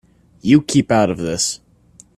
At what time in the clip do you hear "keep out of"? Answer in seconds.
0.63-1.19